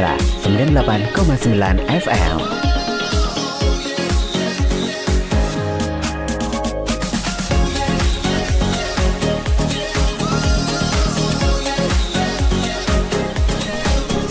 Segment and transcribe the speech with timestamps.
[0.00, 0.16] Sonora
[0.80, 2.36] 98,9 FM.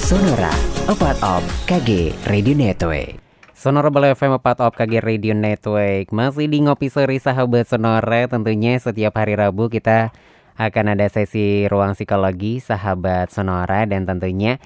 [0.01, 0.49] Sonora,
[0.89, 1.21] a part
[1.69, 3.21] KG Radio Network.
[3.53, 8.79] Sonora Bala FM 4 Op KG Radio Network Masih di Ngopi Sore sahabat Sonora Tentunya
[8.81, 10.15] setiap hari Rabu kita
[10.57, 14.57] akan ada sesi ruang psikologi sahabat Sonora Dan tentunya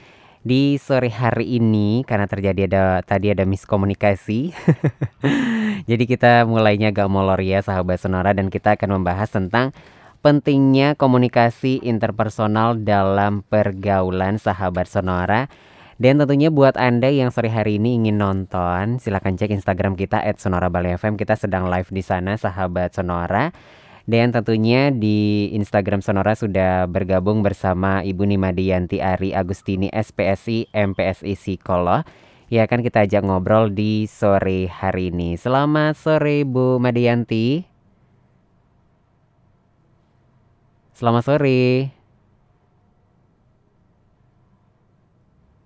[0.43, 4.51] di sore hari ini karena terjadi ada tadi ada miskomunikasi
[5.89, 9.75] Jadi kita mulainya agak molor ya sahabat Sonora Dan kita akan membahas tentang
[10.23, 15.51] pentingnya komunikasi interpersonal dalam pergaulan sahabat Sonora.
[15.99, 20.41] Dan tentunya buat Anda yang sore hari ini ingin nonton, silahkan cek Instagram kita at
[20.41, 21.19] Sonora Bali FM.
[21.19, 23.53] Kita sedang live di sana, sahabat Sonora.
[24.03, 32.03] Dan tentunya di Instagram Sonora sudah bergabung bersama Ibu Nimadianti Ari Agustini SPSI MPSI Psikolog.
[32.51, 35.39] Ya kan kita ajak ngobrol di sore hari ini.
[35.39, 37.63] Selamat sore Bu Madianti.
[40.91, 41.95] Selamat sore.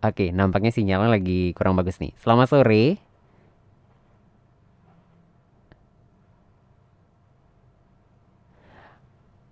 [0.05, 2.13] Oke, nampaknya sinyalnya lagi kurang bagus nih.
[2.21, 3.06] Selamat sore.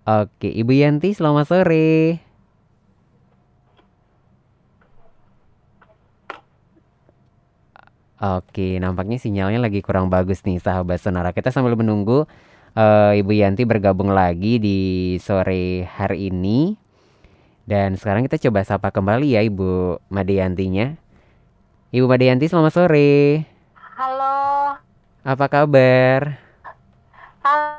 [0.06, 2.22] Oke, Ibu Yanti, selamat sore.
[8.22, 11.34] Oke, nampaknya sinyalnya lagi kurang bagus nih, sahabat sonara.
[11.34, 12.22] Kita sambil menunggu
[12.78, 14.78] uh, Ibu Yanti bergabung lagi di
[15.18, 16.78] sore hari ini.
[17.66, 20.94] Dan sekarang kita coba sapa kembali ya Ibu Madiantinya.
[21.90, 23.42] Ibu Madianti selamat sore.
[23.98, 24.78] Halo.
[25.26, 26.38] Apa kabar?
[27.42, 27.75] Halo.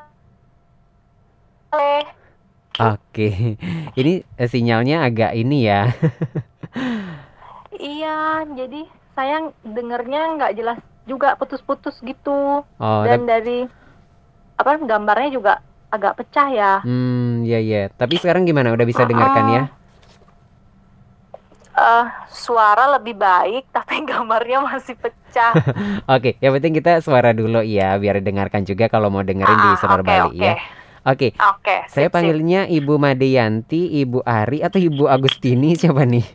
[2.78, 3.58] Oke,
[4.00, 5.90] ini eh, sinyalnya agak ini ya.
[7.74, 8.86] iya, jadi
[9.18, 10.78] saya dengernya nggak jelas
[11.10, 12.62] juga putus-putus gitu.
[12.62, 13.66] Oh, Dan dari
[14.58, 15.54] apa gambarnya juga
[15.90, 16.74] agak pecah ya.
[16.86, 17.90] Hmm, ya ya.
[17.90, 18.70] Tapi sekarang gimana?
[18.78, 19.64] Udah bisa dengarkan ya?
[21.78, 25.54] Uh, suara lebih baik, tapi gambarnya masih pecah.
[26.14, 29.70] Oke, yang penting kita suara dulu ya, biar dengarkan juga kalau mau dengerin ah, di
[29.82, 30.46] Sonar okay, Bali okay.
[30.46, 30.56] ya.
[31.08, 31.32] Oke.
[31.32, 31.40] Okay.
[31.40, 31.64] Oke.
[31.64, 32.84] Okay, saya panggilnya sip.
[32.84, 36.28] Ibu Madeyanti, Ibu Ari atau Ibu Agustini siapa nih?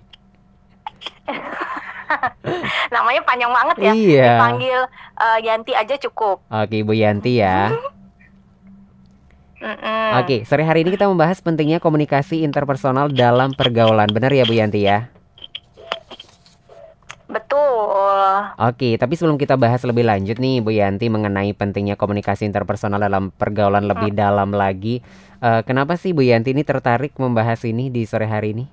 [2.94, 3.92] Namanya panjang banget ya.
[3.92, 4.32] Iya.
[4.32, 4.78] Dipanggil
[5.20, 6.40] uh, Yanti aja cukup.
[6.48, 7.68] Oke, Ibu Yanti ya.
[9.62, 10.18] Mm -mm.
[10.18, 14.10] Oke, sore hari ini kita membahas pentingnya komunikasi interpersonal dalam pergaulan.
[14.10, 15.06] Benar ya Bu Yanti ya?
[17.32, 18.20] Betul.
[18.60, 23.32] Oke, tapi sebelum kita bahas lebih lanjut nih Bu Yanti mengenai pentingnya komunikasi interpersonal dalam
[23.32, 24.20] pergaulan lebih hmm.
[24.20, 25.00] dalam lagi,
[25.40, 28.64] uh, kenapa sih Bu Yanti ini tertarik membahas ini di sore hari ini?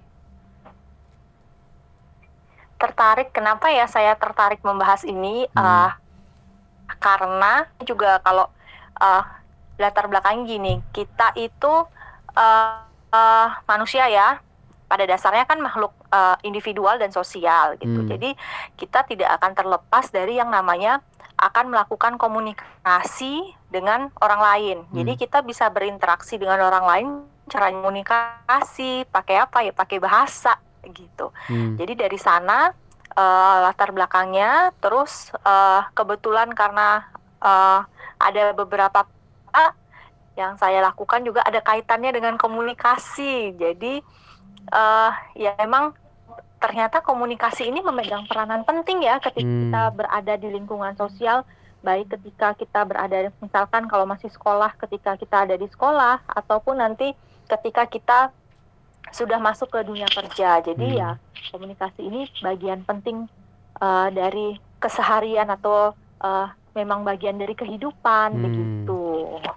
[2.75, 5.47] Tertarik, kenapa ya saya tertarik membahas ini?
[5.55, 5.63] Hmm.
[5.63, 5.91] Uh,
[6.99, 8.51] karena juga kalau
[8.99, 9.23] uh,
[9.79, 11.87] latar belakang gini, kita itu
[12.35, 12.83] uh,
[13.15, 14.43] uh, manusia ya,
[14.89, 18.01] pada dasarnya kan makhluk uh, individual dan sosial gitu.
[18.01, 18.09] Hmm.
[18.09, 18.33] Jadi
[18.73, 21.05] kita tidak akan terlepas dari yang namanya
[21.37, 24.77] akan melakukan komunikasi dengan orang lain.
[24.89, 24.95] Hmm.
[25.05, 27.07] Jadi kita bisa berinteraksi dengan orang lain
[27.45, 29.71] cara komunikasi pakai apa ya?
[29.71, 30.57] Pakai bahasa
[30.89, 31.29] gitu.
[31.45, 31.77] Hmm.
[31.77, 32.73] Jadi dari sana
[33.13, 37.05] uh, latar belakangnya terus uh, kebetulan karena
[37.45, 37.85] uh,
[38.19, 39.05] ada beberapa
[39.53, 39.71] uh,
[40.39, 43.53] yang saya lakukan juga ada kaitannya dengan komunikasi.
[43.59, 44.01] Jadi
[44.71, 45.95] uh, ya memang
[46.59, 49.61] ternyata komunikasi ini memegang peranan penting ya ketika hmm.
[49.71, 51.47] kita berada di lingkungan sosial
[51.79, 57.15] baik ketika kita berada misalkan kalau masih sekolah ketika kita ada di sekolah ataupun nanti
[57.47, 58.19] ketika kita
[59.15, 60.99] sudah masuk ke dunia kerja jadi hmm.
[60.99, 61.09] ya
[61.55, 63.31] komunikasi ini bagian penting
[63.79, 68.43] uh, dari keseharian atau uh, memang bagian dari kehidupan hmm.
[68.43, 68.98] begitu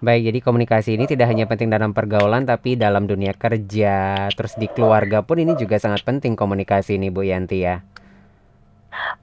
[0.02, 4.66] Baik, jadi komunikasi ini tidak hanya penting dalam pergaulan tapi dalam dunia kerja, terus di
[4.66, 7.86] keluarga pun ini juga sangat penting komunikasi ini Bu Yanti ya.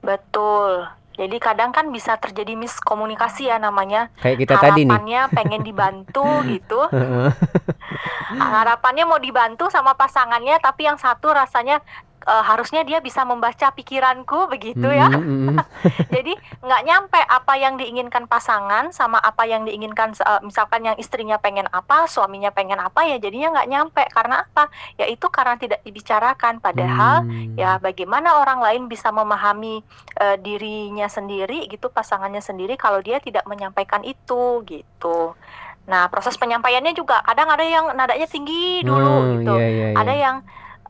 [0.00, 0.88] Betul.
[1.20, 4.08] Jadi kadang kan bisa terjadi miskomunikasi ya namanya.
[4.24, 4.96] Kayak kita tadi nih.
[4.96, 6.24] Harapannya pengen dibantu
[6.56, 6.80] gitu.
[8.40, 11.84] Harapannya mau dibantu sama pasangannya tapi yang satu rasanya
[12.26, 15.08] uh, harusnya dia bisa membaca pikiranku begitu ya.
[15.08, 15.58] Mm, mm,
[16.14, 21.40] Jadi nggak nyampe apa yang diinginkan pasangan sama apa yang diinginkan uh, misalkan yang istrinya
[21.40, 24.68] pengen apa, suaminya pengen apa ya jadinya nggak nyampe karena apa?
[25.00, 26.60] Ya itu karena tidak dibicarakan.
[26.60, 27.54] Padahal Hmm.
[27.58, 29.84] ya bagaimana orang lain bisa memahami
[30.20, 35.36] uh, dirinya sendiri gitu, pasangannya sendiri kalau dia tidak menyampaikan itu gitu.
[35.88, 40.12] Nah proses penyampaiannya juga kadang ada yang nadanya tinggi dulu Oh, gitu, iya, iya, ada
[40.14, 40.22] iya.
[40.22, 40.36] yang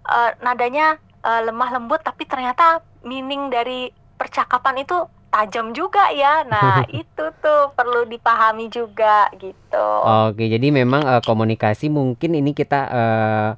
[0.05, 3.89] uh, nadanya uh, lemah lembut tapi ternyata meaning dari
[4.21, 4.97] percakapan itu
[5.31, 6.45] tajam juga ya.
[6.45, 9.87] Nah, itu tuh perlu dipahami juga gitu.
[10.29, 13.51] Oke, jadi memang eh, komunikasi mungkin ini kita eh,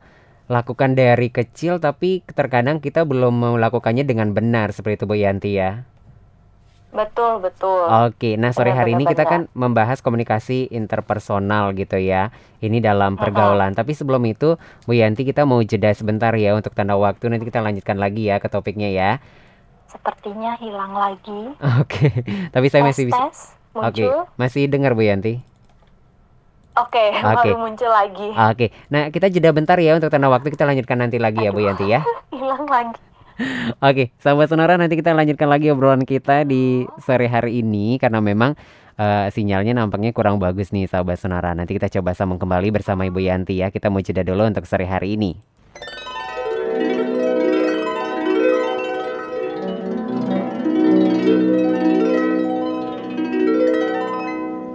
[0.52, 5.88] lakukan dari kecil tapi terkadang kita belum melakukannya dengan benar seperti itu Bu Yanti ya.
[6.92, 7.88] Betul, betul.
[7.88, 12.28] Oke, nah sore hari ini kita kan membahas komunikasi interpersonal gitu ya.
[12.60, 13.72] Ini dalam pergaulan.
[13.72, 17.32] Tapi sebelum itu, Bu Yanti kita mau jeda sebentar ya untuk tanda waktu.
[17.32, 19.10] Nanti kita lanjutkan lagi ya ke topiknya ya.
[19.88, 21.56] Sepertinya hilang lagi.
[21.80, 22.12] Oke,
[22.52, 23.24] tapi saya tes, masih bisa.
[23.72, 24.28] Oke, muncul.
[24.36, 25.40] masih dengar Bu Yanti?
[26.76, 27.52] Oke, Oke.
[27.52, 28.28] baru muncul lagi.
[28.32, 30.52] Oke, nah kita jeda bentar ya untuk tanda waktu.
[30.52, 32.04] Kita lanjutkan nanti lagi ya Bu Yanti ya.
[32.36, 33.11] Hilang lagi.
[33.88, 38.54] Oke, sahabat sonora nanti kita lanjutkan lagi obrolan kita di sore hari ini karena memang
[38.98, 41.54] eh, sinyalnya nampaknya kurang bagus nih sahabat sonora.
[41.56, 43.70] Nanti kita coba sambung kembali bersama Ibu Yanti ya.
[43.70, 45.32] Kita mau jeda dulu untuk sore hari ini.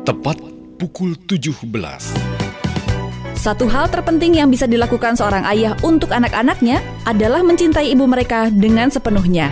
[0.08, 0.40] Tepat
[0.80, 2.37] pukul 17.
[3.48, 8.92] Satu hal terpenting yang bisa dilakukan seorang ayah untuk anak-anaknya adalah mencintai ibu mereka dengan
[8.92, 9.48] sepenuhnya.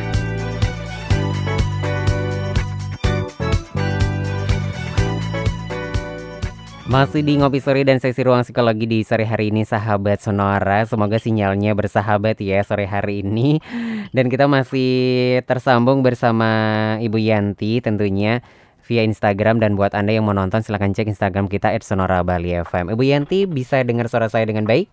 [6.92, 10.84] Masih di Ngopi Sore dan sesi ruang psikologi di sore hari ini sahabat Sonora.
[10.84, 13.64] Semoga sinyalnya bersahabat ya sore hari ini.
[14.12, 16.52] Dan kita masih tersambung bersama
[17.00, 18.44] Ibu Yanti tentunya
[18.86, 22.94] via Instagram Dan buat Anda yang mau nonton silahkan cek Instagram kita @sonora Bali FM
[22.94, 24.88] Ibu Yanti bisa dengar suara saya dengan baik?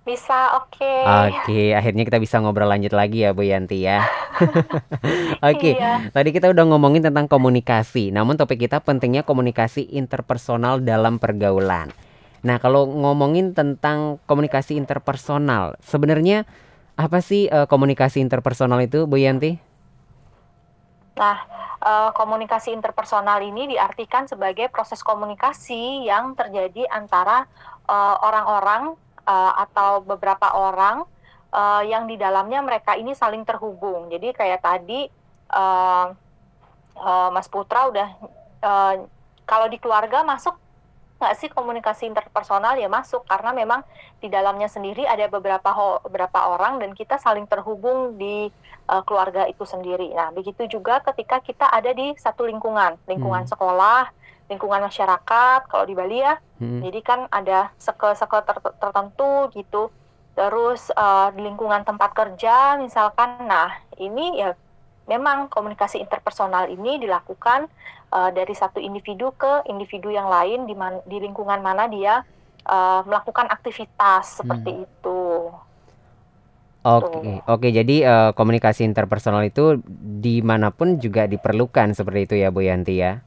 [0.00, 0.94] Bisa, oke.
[1.28, 4.00] Oke, akhirnya kita bisa ngobrol lanjut lagi ya Bu Yanti ya.
[5.52, 6.08] Oke, Iya.
[6.10, 8.08] tadi kita udah ngomongin tentang komunikasi.
[8.08, 11.92] Namun topik kita pentingnya komunikasi interpersonal dalam pergaulan.
[12.40, 16.48] Nah, kalau ngomongin tentang komunikasi interpersonal, sebenarnya
[16.96, 19.60] apa sih eh, komunikasi interpersonal itu Bu Yanti?
[21.20, 21.36] Nah,
[21.84, 27.44] eh, komunikasi interpersonal ini diartikan sebagai proses komunikasi yang terjadi antara
[27.84, 28.96] eh, orang-orang
[29.28, 31.04] eh, atau beberapa orang
[31.82, 34.06] yang di dalamnya mereka ini saling terhubung.
[34.06, 35.10] Jadi kayak tadi
[37.34, 38.06] Mas Putra udah
[39.42, 40.54] kalau di keluarga masuk
[41.18, 43.82] nggak sih komunikasi interpersonal ya masuk karena memang
[44.22, 48.46] di dalamnya sendiri ada beberapa beberapa orang dan kita saling terhubung di
[48.90, 50.10] uh, keluarga itu sendiri.
[50.10, 53.52] Nah, begitu juga ketika kita ada di satu lingkungan, lingkungan Hmm.
[53.54, 54.10] sekolah,
[54.50, 56.82] lingkungan masyarakat, kalau di Bali ya, Hmm.
[56.82, 59.94] jadi kan ada seke-seke ter- tertentu gitu.
[60.34, 64.58] Terus uh, di lingkungan tempat kerja misalkan, nah ini ya
[65.10, 67.66] memang komunikasi interpersonal ini dilakukan
[68.14, 72.22] uh, dari satu individu ke individu yang lain di, man- di lingkungan mana dia
[72.66, 75.20] uh, melakukan aktivitas seperti itu.
[76.80, 77.68] Oke, oke.
[77.68, 79.84] Jadi eh, komunikasi interpersonal itu
[80.24, 83.20] di mana pun juga diperlukan seperti itu ya Bu Yanti ya.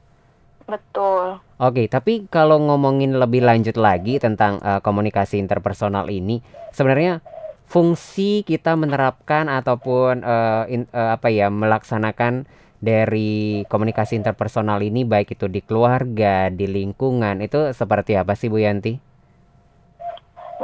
[0.66, 1.38] Betul.
[1.62, 6.42] Oke, tapi kalau ngomongin lebih lanjut lagi tentang eh, komunikasi interpersonal ini,
[6.74, 7.22] sebenarnya
[7.70, 12.50] fungsi kita menerapkan ataupun eh, in- eh, apa ya melaksanakan
[12.82, 18.58] dari komunikasi interpersonal ini baik itu di keluarga, di lingkungan itu seperti apa sih Bu
[18.58, 19.03] Yanti?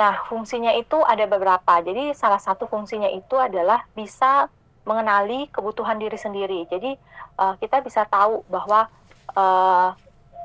[0.01, 1.77] Nah, fungsinya itu ada beberapa.
[1.85, 4.49] Jadi, salah satu fungsinya itu adalah bisa
[4.89, 6.65] mengenali kebutuhan diri sendiri.
[6.73, 6.97] Jadi,
[7.37, 8.89] eh, kita bisa tahu bahwa
[9.31, 9.89] eh,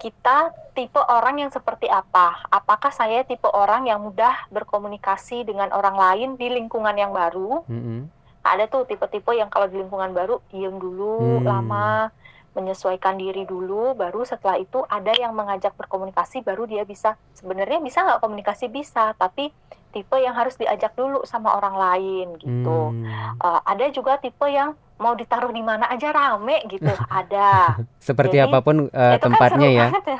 [0.03, 2.43] kita tipe orang yang seperti apa.
[2.51, 7.63] Apakah saya tipe orang yang mudah berkomunikasi dengan orang lain di lingkungan yang baru?
[7.65, 8.11] Mm-mm.
[8.45, 11.47] Ada tuh tipe-tipe yang kalau di lingkungan baru diem dulu, Hmm.
[11.49, 12.13] lama,
[12.55, 17.19] menyesuaikan diri dulu, baru setelah itu ada yang mengajak berkomunikasi, baru dia bisa.
[17.35, 19.51] Sebenarnya bisa nggak komunikasi bisa, tapi
[19.91, 22.95] tipe yang harus diajak dulu sama orang lain gitu.
[22.95, 23.35] Hmm.
[23.35, 26.87] Eh, ada juga tipe yang mau ditaruh di mana aja rame gitu,
[27.19, 27.75] ada.
[27.99, 29.87] Seperti Jadi, apa pun kan tempatnya seru ya.
[29.91, 30.19] ya.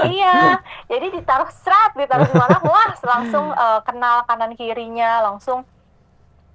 [0.14, 0.36] iya,
[0.86, 5.64] jadi ditaruh serat, ditaruh di mana, wah langsung eh, kenal kanan kirinya, langsung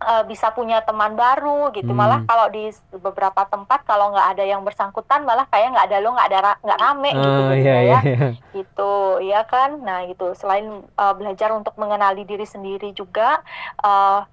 [0.02, 1.92] eh, bisa punya teman baru gitu.
[1.92, 2.00] Hmm.
[2.00, 6.10] Malah kalau di beberapa tempat kalau nggak ada yang bersangkutan, malah kayak nggak ada lo,
[6.16, 8.00] nggak ada ra- nggak rame gitu Oh jadinya iya ya iya.
[8.04, 8.30] iya.
[8.52, 13.40] gitu ya kan nah gitu selain uh, belajar untuk mengenali diri sendiri juga
[13.84, 14.24] uh,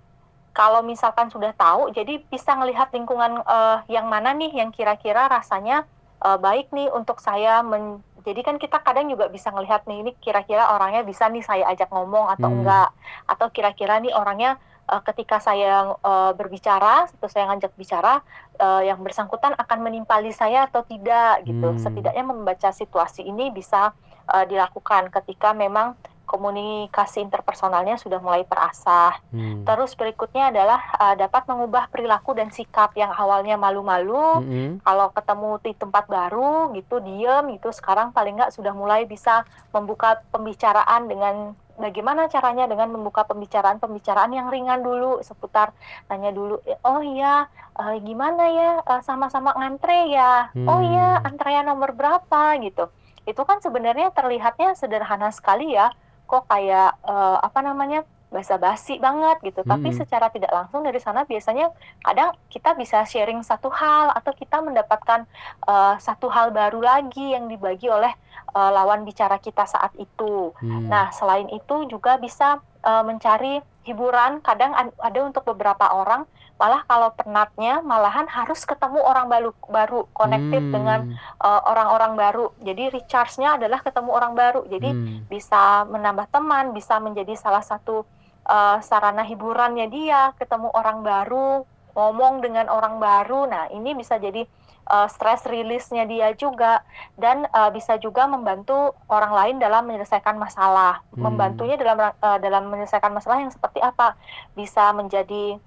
[0.53, 5.89] kalau misalkan sudah tahu, jadi bisa melihat lingkungan uh, yang mana nih yang kira-kira rasanya
[6.21, 10.11] uh, baik nih untuk saya men jadi kan kita kadang juga bisa ngelihat nih ini
[10.23, 12.57] kira-kira orangnya bisa nih saya ajak ngomong atau hmm.
[12.63, 12.89] enggak
[13.27, 18.25] atau kira-kira nih orangnya uh, ketika saya uh, berbicara atau saya ngajak bicara
[18.59, 21.81] uh, yang bersangkutan akan menimpali saya atau tidak gitu hmm.
[21.81, 23.95] setidaknya membaca situasi ini bisa
[24.31, 25.95] uh, dilakukan ketika memang
[26.33, 29.21] komunikasi interpersonalnya sudah mulai terasah.
[29.29, 29.69] Hmm.
[29.69, 34.81] Terus berikutnya adalah uh, dapat mengubah perilaku dan sikap yang awalnya malu-malu, hmm.
[34.81, 39.45] kalau ketemu di tempat baru gitu diem gitu, sekarang paling nggak sudah mulai bisa
[39.77, 45.75] membuka pembicaraan dengan bagaimana caranya dengan membuka pembicaraan-pembicaraan yang ringan dulu seputar
[46.07, 50.53] nanya dulu oh iya uh, gimana ya uh, sama-sama ngantre ya?
[50.53, 50.69] Hmm.
[50.69, 52.57] oh iya antrean nomor berapa?
[52.61, 52.89] Gitu.
[53.25, 55.93] Itu kan sebenarnya terlihatnya sederhana sekali ya.
[56.29, 59.61] Kok kayak uh, apa namanya basa-basi banget gitu.
[59.63, 59.77] Hmm.
[59.77, 61.69] Tapi secara tidak langsung dari sana biasanya
[62.01, 65.29] kadang kita bisa sharing satu hal atau kita mendapatkan
[65.69, 68.11] uh, satu hal baru lagi yang dibagi oleh
[68.57, 70.57] uh, lawan bicara kita saat itu.
[70.59, 70.89] Hmm.
[70.89, 74.41] Nah, selain itu juga bisa uh, mencari hiburan.
[74.41, 76.25] Kadang ada untuk beberapa orang
[76.63, 80.71] malah kalau penatnya malahan harus ketemu orang baru baru connected hmm.
[80.71, 81.01] dengan
[81.43, 85.27] uh, orang-orang baru jadi recharge-nya adalah ketemu orang baru jadi hmm.
[85.27, 88.07] bisa menambah teman bisa menjadi salah satu
[88.47, 94.49] uh, sarana hiburannya dia ketemu orang baru ngomong dengan orang baru nah ini bisa jadi
[94.89, 96.83] uh, stress release-nya dia juga
[97.15, 101.05] dan uh, bisa juga membantu orang lain dalam menyelesaikan masalah.
[101.15, 101.31] Hmm.
[101.31, 104.19] Membantunya dalam uh, dalam menyelesaikan masalah yang seperti apa?
[104.57, 105.61] Bisa menjadi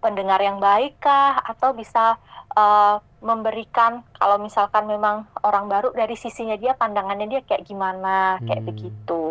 [0.00, 2.16] pendengar yang baik kah atau bisa
[2.56, 8.64] uh, memberikan kalau misalkan memang orang baru dari sisinya dia pandangannya dia kayak gimana kayak
[8.64, 8.70] hmm.
[8.70, 9.24] begitu.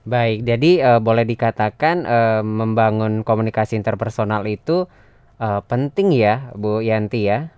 [0.00, 4.88] Baik, jadi uh, boleh dikatakan uh, membangun komunikasi interpersonal itu
[5.36, 7.52] uh, penting ya, Bu Yanti ya.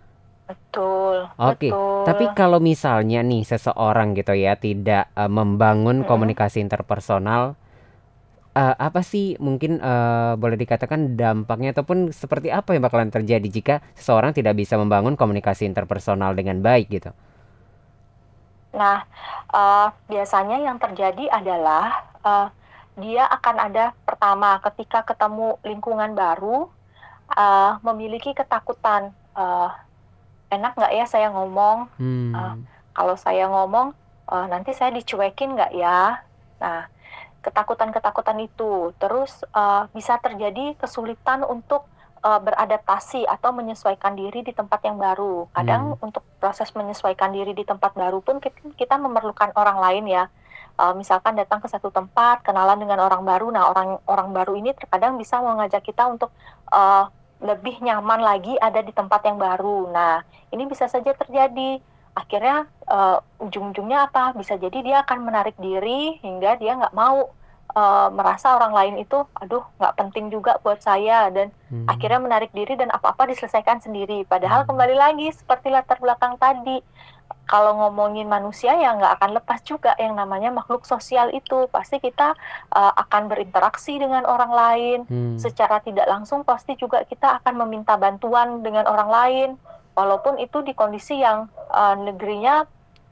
[0.51, 1.31] Betul.
[1.39, 2.03] Oke, betul.
[2.03, 6.09] tapi kalau misalnya nih seseorang gitu ya tidak uh, membangun hmm.
[6.11, 7.55] komunikasi interpersonal
[8.57, 13.75] uh, apa sih mungkin uh, boleh dikatakan dampaknya ataupun seperti apa yang bakalan terjadi jika
[13.97, 17.11] seseorang tidak bisa membangun komunikasi interpersonal dengan baik gitu?
[18.73, 19.05] Nah,
[19.53, 22.49] uh, biasanya yang terjadi adalah uh,
[22.97, 26.69] dia akan ada pertama ketika ketemu lingkungan baru
[27.37, 29.13] uh, memiliki ketakutan.
[29.33, 29.73] Uh,
[30.53, 31.89] enak nggak ya saya ngomong?
[31.97, 32.33] Hmm.
[32.33, 32.55] Uh,
[32.93, 33.97] kalau saya ngomong
[34.29, 36.21] uh, nanti saya dicuekin nggak ya?
[36.61, 36.89] Nah,
[37.45, 38.93] ketakutan-ketakutan itu.
[38.97, 41.89] Terus uh, bisa terjadi kesulitan untuk
[42.23, 45.51] uh, beradaptasi atau menyesuaikan diri di tempat yang baru.
[45.53, 46.07] Kadang hmm.
[46.07, 50.25] untuk proses menyesuaikan diri di tempat baru pun kita, kita memerlukan orang lain ya.
[50.81, 53.53] Uh, misalkan datang ke satu tempat, kenalan dengan orang baru.
[53.53, 56.33] Nah, orang orang baru ini terkadang bisa mengajak kita untuk
[56.73, 57.13] uh,
[57.43, 59.91] lebih nyaman lagi ada di tempat yang baru.
[59.93, 61.83] Nah, ini bisa saja terjadi.
[62.17, 64.33] Akhirnya uh, ujung-ujungnya apa?
[64.33, 67.37] Bisa jadi dia akan menarik diri hingga dia nggak mau
[67.73, 71.89] uh, merasa orang lain itu, aduh nggak penting juga buat saya dan hmm.
[71.89, 74.25] akhirnya menarik diri dan apa-apa diselesaikan sendiri.
[74.29, 74.69] Padahal hmm.
[74.73, 76.81] kembali lagi seperti latar belakang tadi,
[77.49, 82.33] kalau ngomongin manusia ya nggak akan lepas juga yang namanya makhluk sosial itu pasti kita
[82.73, 85.37] uh, akan berinteraksi dengan orang lain hmm.
[85.37, 89.49] secara tidak langsung pasti juga kita akan meminta bantuan dengan orang lain
[89.93, 92.65] walaupun itu di kondisi yang uh, negerinya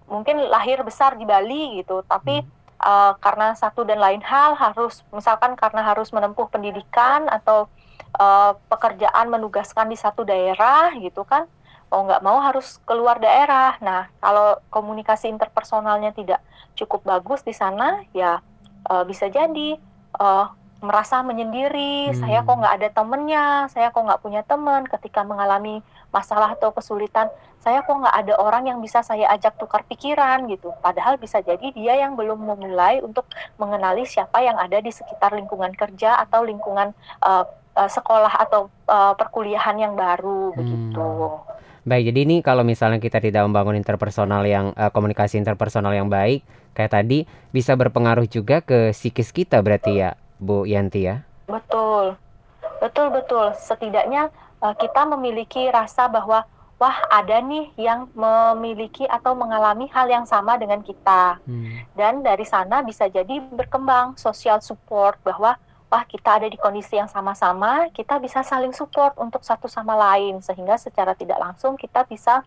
[0.08, 5.04] mungkin lahir besar di Bali gitu tapi hmm uh, karena satu dan lain hal harus
[5.12, 7.68] misalkan karena harus menempuh pendidikan atau
[8.16, 11.46] uh, pekerjaan menugaskan di satu daerah gitu kan
[11.90, 13.75] mau nggak mau harus keluar daerah.
[13.82, 16.38] Nah kalau komunikasi interpersonalnya tidak
[16.78, 18.38] cukup bagus di sana ya
[18.87, 19.75] uh, bisa jadi
[20.16, 20.46] uh,
[20.80, 22.16] merasa menyendiri, hmm.
[22.25, 27.28] saya kok nggak ada temennya, saya kok nggak punya teman ketika mengalami masalah atau kesulitan,
[27.60, 30.72] saya kok nggak ada orang yang bisa saya ajak tukar pikiran gitu.
[30.80, 33.28] Padahal bisa jadi dia yang belum memulai untuk
[33.60, 37.44] mengenali siapa yang ada di sekitar lingkungan kerja atau lingkungan uh,
[37.76, 40.56] uh, sekolah atau uh, perkuliahan yang baru hmm.
[40.56, 41.08] begitu.
[41.80, 46.44] Baik, jadi ini kalau misalnya kita tidak membangun interpersonal yang uh, komunikasi interpersonal yang baik,
[46.76, 51.20] kayak tadi bisa berpengaruh juga ke psikis kita berarti ya Bu Yanti ya?
[51.44, 52.16] Betul,
[52.80, 53.52] betul betul.
[53.61, 54.32] Setidaknya
[54.64, 56.49] uh, kita memiliki rasa bahwa
[56.80, 61.37] wah ada nih yang memiliki atau mengalami hal yang sama dengan kita.
[61.44, 61.85] Hmm.
[61.92, 65.61] Dan dari sana bisa jadi berkembang social support bahwa
[65.92, 70.40] wah kita ada di kondisi yang sama-sama, kita bisa saling support untuk satu sama lain
[70.40, 72.40] sehingga secara tidak langsung kita bisa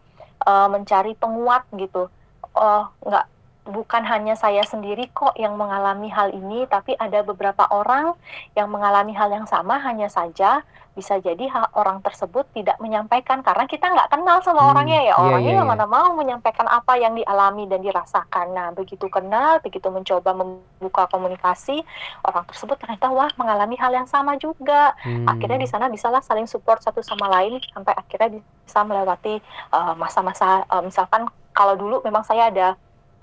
[0.49, 2.09] uh, mencari penguat gitu.
[2.57, 3.25] Uh, nggak
[3.63, 8.15] bukan hanya saya sendiri kok yang mengalami hal ini, tapi ada beberapa orang
[8.53, 9.79] yang mengalami hal yang sama.
[9.79, 14.99] Hanya saja bisa jadi orang tersebut tidak menyampaikan karena kita nggak kenal sama hmm, orangnya
[15.01, 15.05] ya.
[15.09, 18.53] Iya, orangnya iya, iya, yang mana mau menyampaikan apa yang dialami dan dirasakan.
[18.53, 21.81] Nah, begitu kenal, begitu mencoba membuka komunikasi,
[22.21, 24.93] orang tersebut ternyata wah mengalami hal yang sama juga.
[25.01, 25.25] Hmm.
[25.25, 28.29] Akhirnya di sana bisalah saling support satu sama lain sampai akhirnya
[28.63, 29.41] bisa melewati
[29.73, 32.73] eh, masa-masa uh, uh, misalkan kalau dulu memang saya ada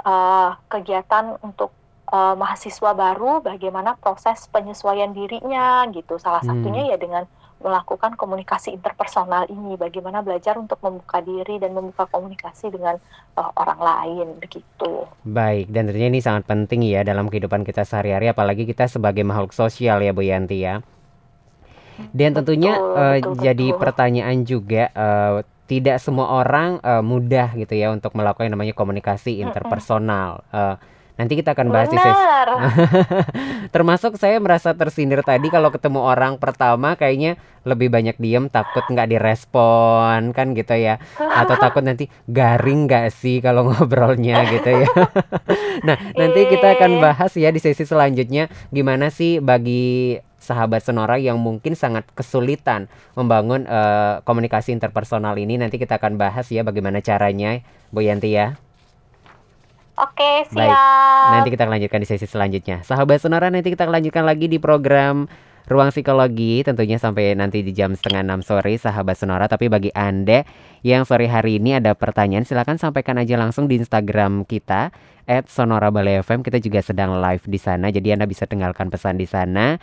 [0.05, 1.71] uh, kegiatan untuk
[2.11, 6.51] uh, mahasiswa baru bagaimana proses penyesuaian dirinya gitu salah hmm.
[6.51, 7.25] satunya ya dengan
[7.61, 12.97] melakukan komunikasi interpersonal ini bagaimana belajar untuk membuka diri dan membuka komunikasi dengan
[13.37, 15.05] uh, orang lain begitu.
[15.29, 19.53] Baik dan tentunya ini sangat penting ya dalam kehidupan kita sehari-hari apalagi kita sebagai makhluk
[19.53, 20.81] sosial ya Bu Yanti ya.
[22.17, 23.81] Dan tentunya betul, uh, betul, jadi betul.
[23.85, 29.39] pertanyaan juga uh, tidak semua orang uh, mudah gitu ya untuk melakukan yang namanya komunikasi
[29.39, 30.43] interpersonal.
[30.51, 30.75] Uh,
[31.15, 32.25] nanti kita akan bahas di sesi.
[33.77, 39.13] Termasuk saya merasa tersindir tadi kalau ketemu orang pertama kayaknya lebih banyak diem takut nggak
[39.13, 44.91] direspon kan gitu ya atau takut nanti garing nggak sih kalau ngobrolnya gitu ya.
[45.87, 47.03] nah nanti kita akan iya.
[47.05, 53.69] bahas ya di sesi selanjutnya gimana sih bagi sahabat Sonora yang mungkin sangat kesulitan membangun
[53.69, 55.61] uh, komunikasi interpersonal ini.
[55.61, 57.61] Nanti kita akan bahas ya bagaimana caranya,
[57.93, 58.57] Bu Yanti ya.
[60.01, 60.57] Oke, siap.
[60.57, 60.77] Baik.
[61.37, 62.81] Nanti kita lanjutkan di sesi selanjutnya.
[62.83, 65.29] Sahabat Sonora, nanti kita lanjutkan lagi di program
[65.71, 70.43] Ruang Psikologi tentunya sampai nanti di jam setengah enam sore sahabat Sonora Tapi bagi Anda
[70.83, 74.91] yang sore hari ini ada pertanyaan silahkan sampaikan aja langsung di Instagram kita
[75.31, 79.15] At Sonora Bali FM Kita juga sedang live di sana Jadi Anda bisa tinggalkan pesan
[79.21, 79.79] di sana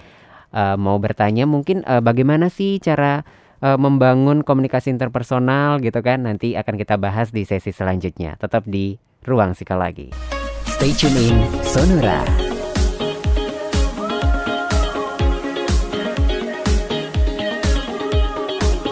[0.55, 3.25] uh, mau bertanya mungkin uh, bagaimana sih cara
[3.59, 6.27] uh, membangun komunikasi interpersonal gitu kan?
[6.27, 8.35] Nanti akan kita bahas di sesi selanjutnya.
[8.37, 10.37] Tetap di ruang psikologi
[10.77, 12.21] stay tune in Sonora.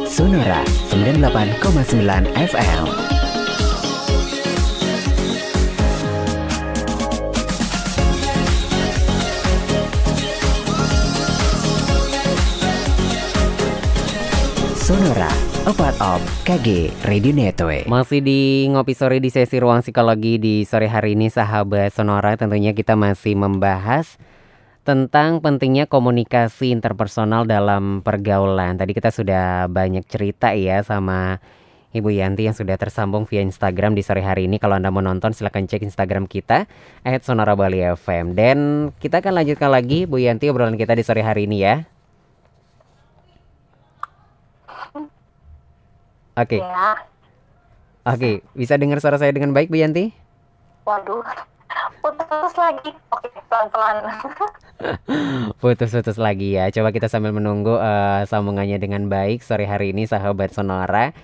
[0.10, 3.14] Sonora 98,9 FM
[14.86, 15.34] Sonora,
[15.65, 17.89] a part of KG Radio Network.
[17.89, 22.69] Masih di Ngopi Sore di sesi Ruang Psikologi di sore hari ini sahabat Sonora tentunya
[22.69, 24.21] kita masih membahas
[24.86, 28.78] tentang pentingnya komunikasi interpersonal dalam pergaulan.
[28.78, 31.41] Tadi kita sudah banyak cerita ya sama
[31.89, 34.62] Ibu Yanti yang sudah tersambung via Instagram di sore hari ini.
[34.62, 36.69] Kalau Anda mau nonton silahkan cek Instagram kita
[37.26, 38.38] Sonora Bali FM.
[38.38, 38.58] Dan
[39.02, 41.94] kita akan lanjutkan lagi Bu Yanti obrolan kita di sore hari ini ya.
[46.36, 46.60] Oke.
[46.60, 46.62] Okay.
[46.62, 47.00] Ya.
[48.06, 48.36] Oke, okay.
[48.54, 50.13] bisa dengar suara saya dengan baik Bu Yanti?
[50.86, 51.26] Waduh,
[52.04, 52.91] putus lagi.
[53.10, 53.98] Oke, pelan-pelan.
[55.63, 56.69] Putus-putus lagi ya.
[56.69, 61.15] Coba kita sambil menunggu uh, sambungannya dengan baik sore hari ini sahabat Sonora.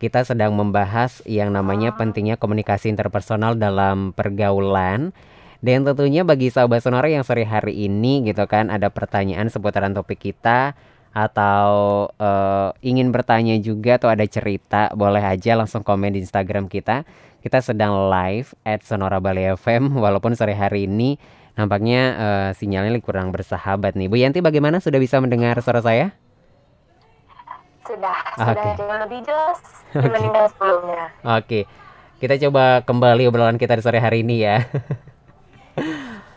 [0.00, 1.98] Kita sedang membahas yang namanya hmm.
[2.00, 5.12] pentingnya komunikasi interpersonal dalam pergaulan.
[5.60, 10.32] Dan tentunya bagi sahabat Sonora yang sore hari ini gitu kan ada pertanyaan seputaran topik
[10.32, 10.72] kita
[11.10, 17.02] atau uh, ingin bertanya juga atau ada cerita boleh aja langsung komen di Instagram kita
[17.42, 21.18] kita sedang live at Sonora Bali FM walaupun sore hari ini
[21.58, 26.14] nampaknya uh, sinyalnya kurang bersahabat nih Bu Yanti bagaimana sudah bisa mendengar suara saya
[27.90, 28.54] sudah okay.
[28.54, 29.58] sudah jauh lebih jelas
[29.98, 30.52] dibandingkan okay.
[30.54, 31.62] sebelumnya oke okay.
[32.22, 34.62] kita coba kembali obrolan kita di sore hari ini ya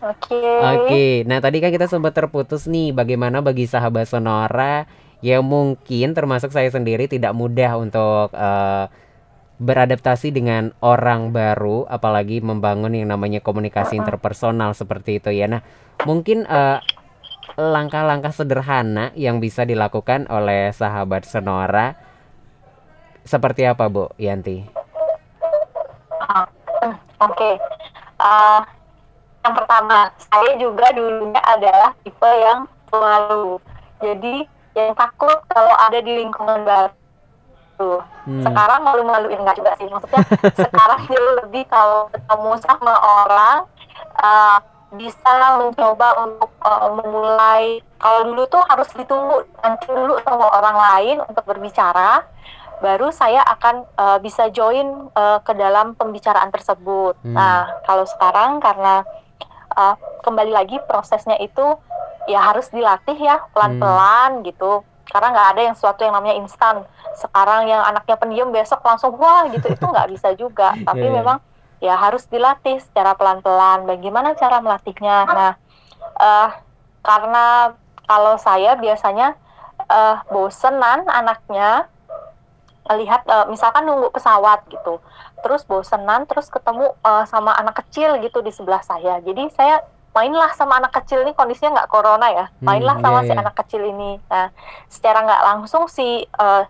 [0.04, 0.36] Oke.
[0.36, 0.44] Okay.
[0.44, 0.84] Oke.
[0.84, 1.12] Okay.
[1.24, 4.84] Nah, tadi kan kita sempat terputus nih bagaimana bagi sahabat Sonora
[5.24, 8.92] yang mungkin termasuk saya sendiri tidak mudah untuk uh,
[9.64, 15.48] beradaptasi dengan orang baru apalagi membangun yang namanya komunikasi interpersonal seperti itu ya.
[15.48, 15.64] Nah,
[16.04, 16.84] mungkin langkah
[17.56, 21.96] langkah-langkah sederhana yang bisa dilakukan oleh sahabat Sonora
[23.24, 24.68] seperti apa, Bu Yanti?
[26.28, 26.44] Uh,
[27.24, 27.40] Oke.
[27.40, 27.56] Okay.
[28.20, 28.83] Uh,
[29.44, 33.60] yang pertama saya juga dulunya adalah tipe yang pemalu
[34.00, 34.36] jadi
[34.74, 38.44] yang takut kalau ada di lingkungan baru hmm.
[38.48, 40.24] sekarang malu-maluin nggak juga sih maksudnya
[40.66, 43.58] sekarang jauh lebih kalau ketemu sama orang
[44.24, 44.58] uh,
[44.94, 51.18] bisa mencoba untuk uh, memulai kalau dulu tuh harus ditunggu nanti dulu sama orang lain
[51.26, 52.24] untuk berbicara
[52.84, 57.16] baru saya akan uh, bisa join uh, ke dalam pembicaraan tersebut.
[57.24, 57.32] Hmm.
[57.32, 59.08] Nah, kalau sekarang karena
[59.76, 61.78] uh, kembali lagi prosesnya itu
[62.30, 64.44] ya harus dilatih ya pelan-pelan hmm.
[64.48, 64.82] gitu
[65.12, 69.46] karena nggak ada yang suatu yang namanya instan sekarang yang anaknya pendiam besok langsung wah
[69.52, 71.18] gitu itu nggak bisa juga tapi yeah, yeah.
[71.20, 71.38] memang
[71.84, 73.84] ya harus dilatih secara pelan-pelan.
[73.84, 75.28] Bagaimana cara melatihnya?
[75.28, 75.54] Nah,
[76.16, 76.50] uh,
[77.04, 77.76] karena
[78.08, 79.36] kalau saya biasanya
[79.92, 81.92] uh, bosenan anaknya
[82.88, 85.04] lihat uh, misalkan nunggu pesawat gitu
[85.44, 89.20] terus bosenan terus ketemu uh, sama anak kecil gitu di sebelah saya.
[89.20, 89.84] Jadi saya
[90.16, 92.46] mainlah sama anak kecil ini kondisinya nggak corona ya.
[92.48, 93.42] Hmm, mainlah hmm, sama iya, si iya.
[93.44, 94.12] anak kecil ini.
[94.32, 94.48] Nah
[94.88, 96.64] secara nggak langsung si uh,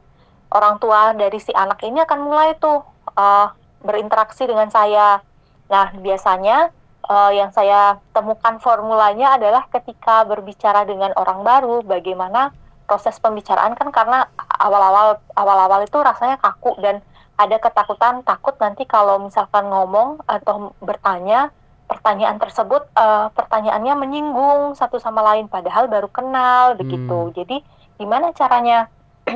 [0.50, 2.82] orang tua dari si anak ini akan mulai tuh
[3.14, 3.54] uh,
[3.86, 5.22] berinteraksi dengan saya.
[5.70, 6.74] Nah biasanya
[7.08, 12.56] uh, yang saya temukan formulanya adalah ketika berbicara dengan orang baru bagaimana
[12.88, 14.28] proses pembicaraan kan karena
[14.60, 17.00] awal-awal awal-awal itu rasanya kaku dan
[17.44, 21.52] ada ketakutan takut nanti kalau misalkan ngomong atau bertanya
[21.84, 27.30] pertanyaan tersebut uh, pertanyaannya menyinggung satu sama lain padahal baru kenal begitu.
[27.30, 27.36] Hmm.
[27.36, 27.60] Jadi
[28.00, 28.88] gimana caranya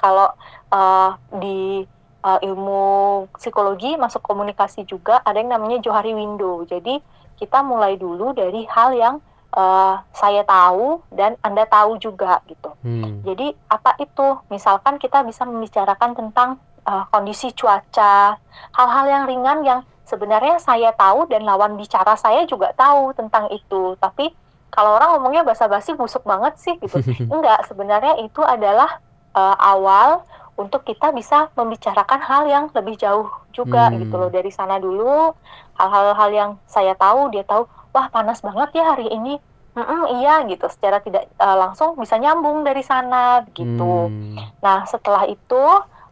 [0.00, 0.32] kalau
[0.72, 1.84] uh, di
[2.24, 6.64] uh, ilmu psikologi masuk komunikasi juga ada yang namanya Johari Window.
[6.64, 6.98] Jadi
[7.36, 9.14] kita mulai dulu dari hal yang
[9.56, 12.74] uh, saya tahu dan Anda tahu juga gitu.
[12.84, 13.22] Hmm.
[13.24, 14.38] Jadi apa itu?
[14.52, 18.34] Misalkan kita bisa membicarakan tentang uh, kondisi cuaca,
[18.74, 23.94] hal-hal yang ringan yang sebenarnya saya tahu dan lawan bicara saya juga tahu tentang itu.
[24.02, 24.34] Tapi
[24.74, 26.98] kalau orang ngomongnya basa-basi busuk banget sih gitu.
[27.34, 28.98] Enggak, sebenarnya itu adalah
[29.38, 30.26] uh, awal
[30.58, 34.04] untuk kita bisa membicarakan hal yang lebih jauh juga hmm.
[34.04, 35.32] gitu loh dari sana dulu
[35.80, 37.64] hal-hal yang saya tahu dia tahu
[37.96, 42.66] wah panas banget ya hari ini Mm-mm, iya gitu secara tidak uh, langsung bisa nyambung
[42.66, 44.60] dari sana gitu hmm.
[44.60, 45.64] nah setelah itu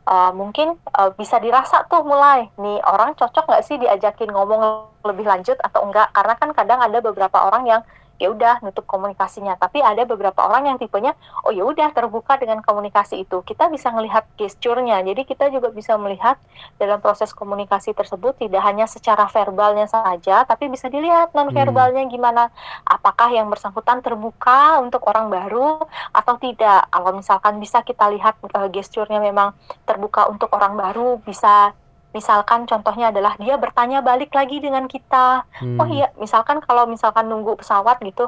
[0.08, 5.28] uh, mungkin uh, bisa dirasa tuh mulai nih orang cocok nggak sih diajakin ngomong lebih
[5.28, 6.08] lanjut atau enggak?
[6.16, 7.82] Karena kan kadang ada beberapa orang yang
[8.18, 9.56] ya udah nutup komunikasinya.
[9.56, 11.14] Tapi ada beberapa orang yang tipenya
[11.46, 13.40] oh ya udah terbuka dengan komunikasi itu.
[13.46, 16.36] Kita bisa melihat gesturnya jadi kita juga bisa melihat
[16.76, 22.12] dalam proses komunikasi tersebut tidak hanya secara verbalnya saja tapi bisa dilihat non verbalnya hmm.
[22.12, 22.50] gimana.
[22.84, 26.90] Apakah yang bersangkutan terbuka untuk orang baru atau tidak?
[26.90, 29.54] Kalau misalkan bisa kita lihat uh, gesturnya memang
[29.86, 31.72] terbuka untuk orang baru bisa
[32.18, 35.46] misalkan contohnya adalah dia bertanya balik lagi dengan kita.
[35.62, 35.78] Hmm.
[35.78, 38.26] oh iya misalkan kalau misalkan nunggu pesawat gitu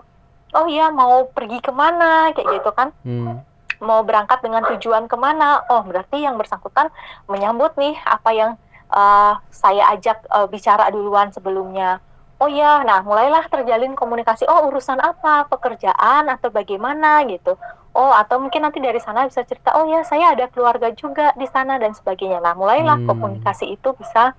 [0.54, 2.94] oh iya mau pergi ke mana kayak gitu kan.
[3.02, 3.42] Hmm.
[3.80, 6.92] mau berangkat dengan tujuan ke mana oh berarti yang bersangkutan
[7.24, 8.50] menyambut nih apa yang
[8.92, 11.98] uh, saya ajak uh, bicara duluan sebelumnya.
[12.36, 14.44] Oh iya nah mulailah terjalin komunikasi.
[14.48, 15.48] Oh urusan apa?
[15.48, 17.24] Pekerjaan atau bagaimana?
[17.24, 17.56] gitu
[17.90, 21.46] oh atau mungkin nanti dari sana bisa cerita oh ya saya ada keluarga juga di
[21.50, 22.38] sana dan sebagainya.
[22.38, 23.08] Nah mulailah hmm.
[23.10, 24.34] komunikasi itu bisa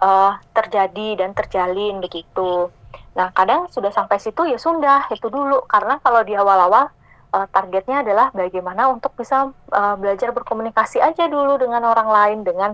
[0.00, 2.72] uh, terjadi dan terjalin begitu.
[3.14, 5.68] Nah kadang sudah sampai situ ya sudah itu dulu.
[5.68, 6.88] Karena kalau di awal-awal
[7.36, 12.70] uh, targetnya adalah bagaimana untuk bisa uh, belajar berkomunikasi aja dulu dengan orang lain dengan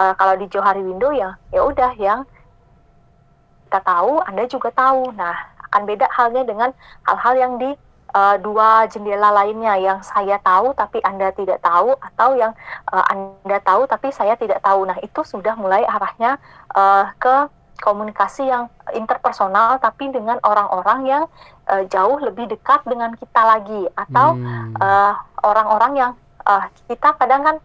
[0.00, 2.24] uh, kalau di Johari Window ya ya udah yang
[3.68, 5.12] kita tahu Anda juga tahu.
[5.12, 5.36] Nah
[5.68, 6.70] akan beda halnya dengan
[7.04, 7.76] hal-hal yang di
[8.16, 12.56] uh, dua jendela lainnya yang saya tahu tapi Anda tidak tahu atau yang
[12.88, 14.88] uh, Anda tahu tapi saya tidak tahu.
[14.88, 16.40] Nah, itu sudah mulai arahnya
[16.72, 21.24] uh, ke komunikasi yang interpersonal tapi dengan orang-orang yang
[21.68, 24.80] uh, jauh lebih dekat dengan kita lagi atau hmm.
[25.44, 26.00] orang-orang hmm.
[26.00, 26.12] uh, yang
[26.48, 27.56] uh, kita kadang kan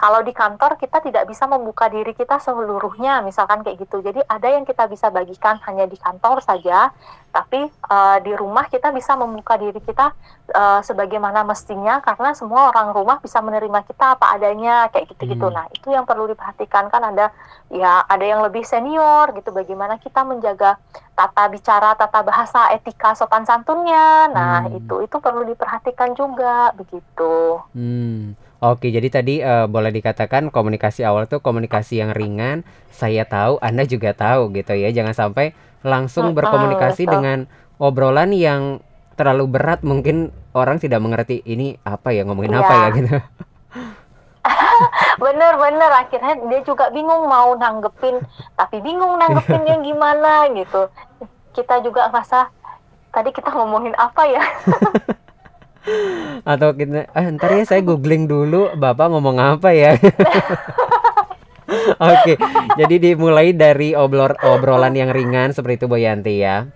[0.00, 4.00] kalau di kantor kita tidak bisa membuka diri kita seluruhnya, misalkan kayak gitu.
[4.00, 6.88] Jadi ada yang kita bisa bagikan hanya di kantor saja,
[7.28, 10.16] tapi uh, di rumah kita bisa membuka diri kita
[10.56, 15.52] uh, sebagaimana mestinya karena semua orang rumah bisa menerima kita apa adanya kayak gitu-gitu.
[15.52, 15.60] Hmm.
[15.60, 17.28] Nah, itu yang perlu diperhatikan kan ada
[17.68, 20.80] ya ada yang lebih senior gitu bagaimana kita menjaga
[21.12, 24.32] tata bicara, tata bahasa, etika sopan santunnya.
[24.32, 24.80] Nah, hmm.
[24.80, 27.60] itu itu perlu diperhatikan juga begitu.
[27.76, 28.32] Hmm.
[28.60, 32.60] Oke, jadi tadi uh, boleh dikatakan komunikasi awal tuh komunikasi yang ringan.
[32.92, 34.92] Saya tahu, Anda juga tahu gitu ya.
[34.92, 37.48] Jangan sampai langsung berkomunikasi dengan
[37.80, 38.84] obrolan yang
[39.16, 42.60] terlalu berat mungkin orang tidak mengerti ini apa ya ngomongin ya.
[42.60, 43.16] apa ya gitu.
[45.24, 48.20] Bener-bener akhirnya dia juga bingung mau nanggepin,
[48.60, 50.92] tapi bingung nanggepinnya gimana gitu.
[51.56, 52.52] Kita juga merasa
[53.08, 54.44] tadi kita ngomongin apa ya?
[56.44, 59.96] atau kita ah, ntar ya saya googling dulu bapak ngomong apa ya
[62.00, 62.34] Oke,
[62.74, 66.66] jadi dimulai dari obrol obrolan yang ringan seperti itu Boyanti ya.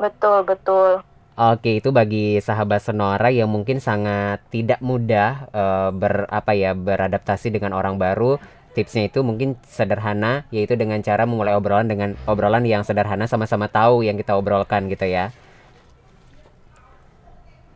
[0.00, 1.04] Betul, betul.
[1.34, 7.50] Oke, itu bagi sahabat Sonora yang mungkin sangat tidak mudah uh, ber apa ya beradaptasi
[7.50, 8.38] dengan orang baru.
[8.74, 14.02] Tipsnya itu mungkin sederhana, yaitu dengan cara memulai obrolan dengan obrolan yang sederhana sama-sama tahu
[14.02, 15.30] yang kita obrolkan gitu ya.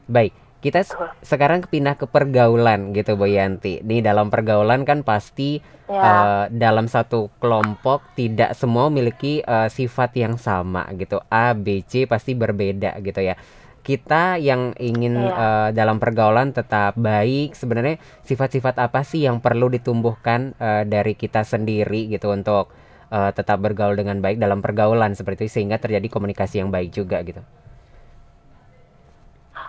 [0.09, 0.33] Baik,
[0.64, 0.83] kita
[1.21, 3.85] sekarang pindah ke pergaulan gitu Bu Yanti.
[3.85, 6.01] Nih dalam pergaulan kan pasti ya.
[6.01, 11.21] uh, dalam satu kelompok tidak semua memiliki uh, sifat yang sama gitu.
[11.29, 13.37] A, B, C pasti berbeda gitu ya.
[13.85, 15.33] Kita yang ingin ya.
[15.37, 21.44] uh, dalam pergaulan tetap baik, sebenarnya sifat-sifat apa sih yang perlu ditumbuhkan uh, dari kita
[21.44, 22.73] sendiri gitu untuk
[23.12, 27.21] uh, tetap bergaul dengan baik dalam pergaulan seperti itu sehingga terjadi komunikasi yang baik juga
[27.23, 27.44] gitu.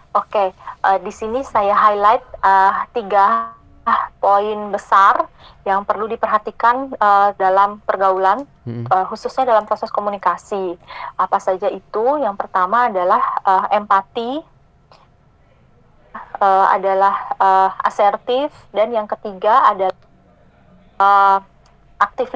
[0.10, 0.48] Oke, okay.
[0.82, 3.54] uh, di sini saya highlight uh, tiga
[4.18, 5.30] poin besar
[5.66, 8.90] yang perlu diperhatikan uh, dalam pergaulan, hmm.
[8.90, 10.78] uh, khususnya dalam proses komunikasi.
[11.14, 12.06] Apa saja itu?
[12.22, 14.42] Yang pertama adalah uh, empati,
[16.42, 19.98] uh, adalah uh, asertif, dan yang ketiga adalah
[20.98, 21.38] uh,
[22.02, 22.34] aktif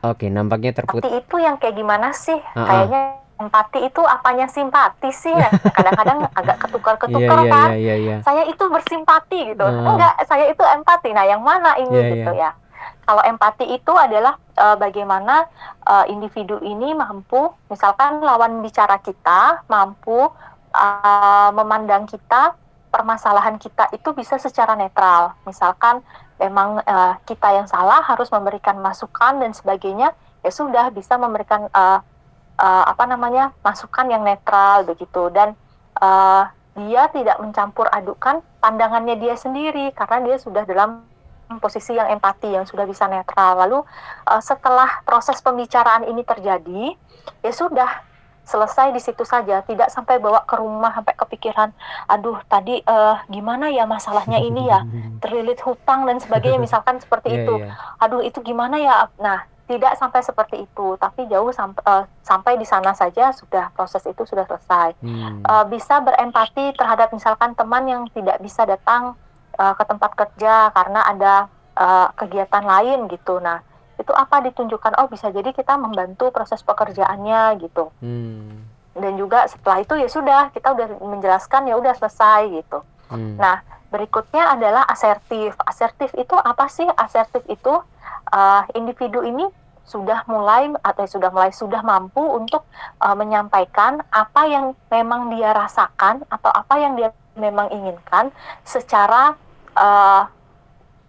[0.00, 1.12] Oke, nampaknya terputus.
[1.12, 2.38] itu yang kayak gimana sih?
[2.56, 2.64] Uh -uh.
[2.64, 3.02] Kayaknya
[3.40, 8.18] empati itu apanya simpati sih ya kadang-kadang agak ketukar-ketukar yeah, yeah, kan yeah, yeah, yeah.
[8.20, 9.88] saya itu bersimpati gitu uh.
[9.96, 12.52] enggak saya itu empati nah yang mana ini yeah, gitu yeah.
[12.52, 12.58] ya
[13.08, 15.48] kalau empati itu adalah uh, bagaimana
[15.88, 20.30] uh, individu ini mampu misalkan lawan bicara kita mampu
[20.76, 22.54] uh, memandang kita
[22.92, 26.04] permasalahan kita itu bisa secara netral misalkan
[26.38, 32.00] memang uh, kita yang salah harus memberikan masukan dan sebagainya ya sudah bisa memberikan uh,
[32.60, 35.32] uh, apa namanya masukan yang netral begitu.
[35.32, 35.56] Dan
[35.96, 36.44] uh,
[36.76, 41.02] dia tidak mencampur adukan pandangannya dia sendiri karena dia sudah dalam
[41.58, 43.58] posisi yang empati yang sudah bisa netral.
[43.66, 43.82] Lalu
[44.28, 46.94] uh, setelah proses pembicaraan ini terjadi
[47.42, 48.06] ya sudah
[48.46, 49.66] selesai di situ saja.
[49.66, 51.74] Tidak sampai bawa ke rumah sampai kepikiran
[52.06, 54.86] aduh tadi uh, gimana ya masalahnya ini ya?
[55.26, 57.54] Terlilit hutang dan sebagainya misalkan seperti yeah, itu.
[57.66, 57.74] yeah.
[57.98, 59.10] aduh itu gimana ya?
[59.18, 64.02] Nah tidak sampai seperti itu, tapi jauh sampai uh, sampai di sana saja sudah proses
[64.02, 64.98] itu sudah selesai.
[64.98, 65.46] Hmm.
[65.46, 69.14] Uh, bisa berempati terhadap misalkan teman yang tidak bisa datang
[69.54, 71.34] uh, ke tempat kerja karena ada
[71.78, 73.38] uh, kegiatan lain gitu.
[73.38, 73.62] Nah,
[73.94, 74.98] itu apa ditunjukkan?
[74.98, 77.94] Oh, bisa jadi kita membantu proses pekerjaannya gitu.
[78.02, 78.66] Hmm.
[78.98, 82.82] Dan juga setelah itu ya sudah kita udah menjelaskan ya udah selesai gitu.
[83.06, 83.38] Hmm.
[83.38, 85.54] Nah, berikutnya adalah asertif.
[85.66, 86.86] Asertif itu apa sih?
[86.96, 87.74] Asertif itu
[88.30, 89.46] uh, individu ini
[89.84, 92.62] sudah mulai atau sudah mulai sudah mampu untuk
[93.02, 98.30] uh, menyampaikan apa yang memang dia rasakan atau apa yang dia memang inginkan
[98.62, 99.34] secara
[99.74, 100.30] uh,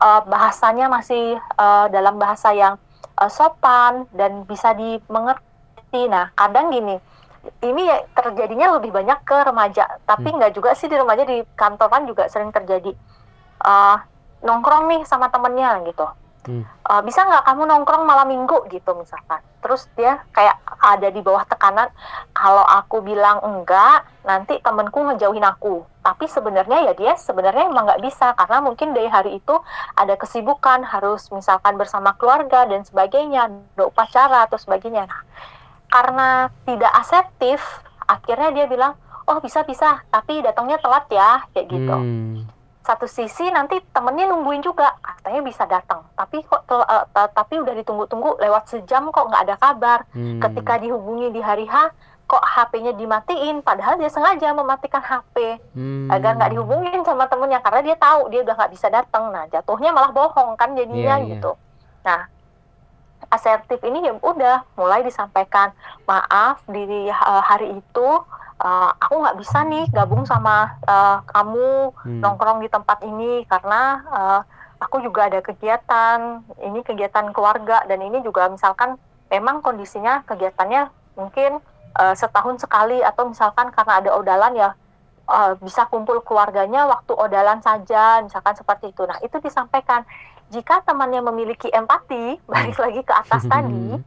[0.02, 2.82] uh, bahasanya masih uh, dalam bahasa yang
[3.22, 6.10] uh, sopan dan bisa dimengerti.
[6.10, 6.98] Nah, kadang gini,
[7.62, 10.38] ini ya terjadinya lebih banyak ke remaja, tapi hmm.
[10.38, 12.94] nggak juga sih di remaja di kantoran juga sering terjadi.
[13.62, 13.98] Uh,
[14.42, 16.06] nongkrong nih sama temennya gitu.
[16.42, 16.66] Hmm.
[16.90, 19.46] uh, bisa nggak kamu nongkrong malam minggu gitu misalkan?
[19.62, 21.94] Terus dia kayak ada di bawah tekanan
[22.34, 25.86] kalau aku bilang enggak nanti temenku ngejauhin aku.
[26.02, 29.54] Tapi sebenarnya ya dia sebenarnya emang nggak bisa karena mungkin dari hari itu
[29.94, 35.06] ada kesibukan harus misalkan bersama keluarga dan sebagainya ada upacara atau sebagainya.
[35.06, 35.22] Nah,
[35.92, 37.60] karena tidak asertif
[38.08, 38.96] akhirnya dia bilang
[39.28, 44.66] oh bisa bisa tapi datangnya telat ya kayak gitu hmm satu sisi nanti temennya nungguin
[44.66, 49.56] juga katanya bisa datang tapi kok uh, tapi udah ditunggu-tunggu lewat sejam kok nggak ada
[49.62, 50.42] kabar hmm.
[50.42, 51.94] ketika dihubungi di hari H
[52.26, 56.10] kok HP-nya dimatiin padahal dia sengaja mematikan HP hmm.
[56.10, 59.94] agar nggak dihubungin sama temennya karena dia tahu dia udah nggak bisa datang nah jatuhnya
[59.94, 61.32] malah bohong kan jadinya yeah, yeah.
[61.38, 61.52] gitu
[62.02, 62.22] nah
[63.30, 65.76] asertif ini ya udah mulai disampaikan.
[66.10, 68.10] Maaf di uh, hari itu
[68.62, 72.22] uh, aku nggak bisa nih gabung sama uh, kamu hmm.
[72.22, 74.42] nongkrong di tempat ini karena uh,
[74.82, 78.98] aku juga ada kegiatan ini kegiatan keluarga dan ini juga misalkan
[79.30, 81.62] memang kondisinya kegiatannya mungkin
[81.98, 84.70] uh, setahun sekali atau misalkan karena ada odalan ya
[85.30, 89.04] uh, bisa kumpul keluarganya waktu odalan saja misalkan seperti itu.
[89.06, 90.04] Nah itu disampaikan
[90.52, 92.84] jika temannya memiliki empati balik hmm.
[92.84, 93.98] lagi ke atas tadi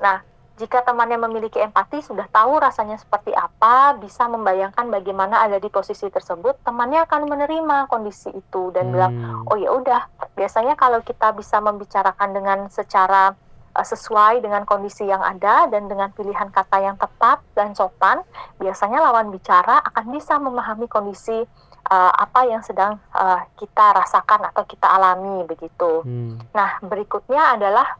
[0.00, 0.24] nah
[0.60, 6.04] jika temannya memiliki empati, sudah tahu rasanya seperti apa, bisa membayangkan bagaimana ada di posisi
[6.12, 8.92] tersebut, temannya akan menerima kondisi itu dan hmm.
[8.92, 9.12] bilang,
[9.48, 10.04] "Oh ya udah."
[10.36, 13.32] Biasanya kalau kita bisa membicarakan dengan secara
[13.72, 18.20] uh, sesuai dengan kondisi yang ada dan dengan pilihan kata yang tepat dan sopan,
[18.60, 21.48] biasanya lawan bicara akan bisa memahami kondisi
[21.90, 26.06] uh, apa yang sedang uh, kita rasakan atau kita alami begitu.
[26.06, 26.38] Hmm.
[26.54, 27.98] Nah, berikutnya adalah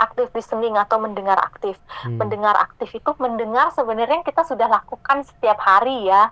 [0.00, 1.80] aktif listening atau mendengar aktif.
[2.04, 2.20] Hmm.
[2.20, 6.30] Mendengar aktif itu mendengar sebenarnya kita sudah lakukan setiap hari ya.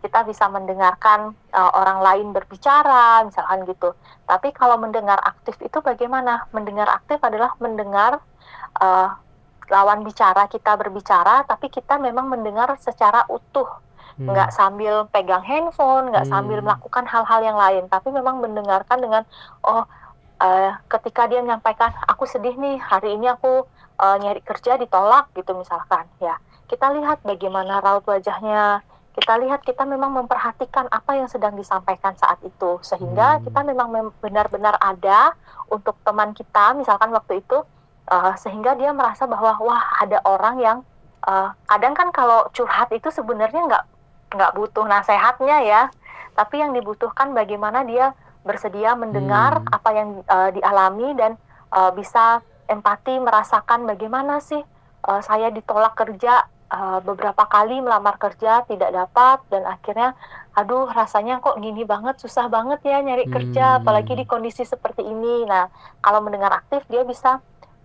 [0.00, 3.92] Kita bisa mendengarkan uh, orang lain berbicara, misalkan gitu.
[4.24, 6.48] Tapi kalau mendengar aktif itu bagaimana?
[6.56, 8.24] Mendengar aktif adalah mendengar
[8.80, 9.12] uh,
[9.68, 13.68] lawan bicara kita berbicara, tapi kita memang mendengar secara utuh,
[14.20, 14.28] Hmm.
[14.28, 16.32] nggak sambil pegang handphone, nggak Hmm.
[16.36, 19.22] sambil melakukan hal-hal yang lain, tapi memang mendengarkan dengan
[19.64, 19.88] oh
[20.38, 23.64] eh, ketika dia menyampaikan aku sedih nih hari ini aku
[23.96, 26.36] eh, nyari kerja ditolak gitu misalkan ya
[26.68, 28.80] kita lihat bagaimana raut wajahnya
[29.10, 33.44] kita lihat kita memang memperhatikan apa yang sedang disampaikan saat itu sehingga Hmm.
[33.44, 35.36] kita memang mem- benar-benar ada
[35.68, 37.60] untuk teman kita misalkan waktu itu
[38.08, 40.78] eh, sehingga dia merasa bahwa wah ada orang yang
[41.20, 43.84] eh, kadang kan kalau curhat itu sebenarnya nggak
[44.30, 45.82] nggak butuh nasehatnya ya
[46.32, 49.74] tapi yang dibutuhkan bagaimana dia bersedia mendengar Hmm.
[49.74, 51.36] apa yang eh, dialami dan
[51.70, 54.62] eh, bisa empati merasakan bagaimana sih
[55.04, 60.14] eh, saya ditolak kerja eh, beberapa kali melamar kerja tidak dapat dan akhirnya
[60.50, 63.80] aduh rasanya kok gini banget susah banget ya nyari kerja Hmm.
[63.84, 65.68] apalagi di kondisi seperti ini nah
[66.00, 67.38] kalau mendengar aktif dia bisa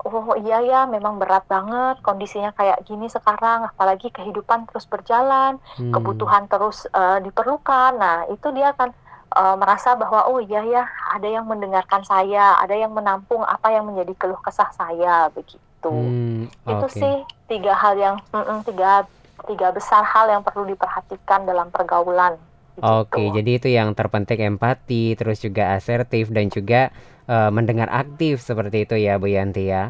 [0.05, 5.91] oh iya ya memang berat banget kondisinya kayak gini sekarang apalagi kehidupan terus berjalan Hmm.
[5.91, 7.97] kebutuhan terus eh, diperlukan.
[7.97, 8.93] Nah, itu dia akan
[9.35, 13.89] eh, merasa bahwa oh iya ya, ada yang mendengarkan saya, ada yang menampung apa yang
[13.89, 15.59] menjadi keluh kesah saya begitu.
[15.89, 16.95] Hmm, Itu oke.
[16.95, 17.15] sih
[17.45, 19.09] tiga hal yang mm-mm, tiga
[19.45, 22.37] tiga besar hal yang perlu diperhatikan dalam pergaulan.
[22.83, 23.35] Oke, Begitu.
[23.39, 26.91] jadi itu yang terpenting empati, terus juga asertif dan juga
[27.27, 29.88] eh, mendengar aktif seperti itu ya Bu Yanti ya.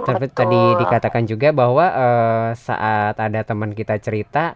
[0.00, 4.54] Tapi tadi dikatakan juga bahwa eh, saat ada teman kita cerita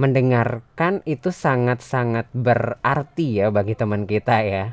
[0.00, 4.64] mendengarkan itu sangat-sangat berarti ya bagi teman kita ya.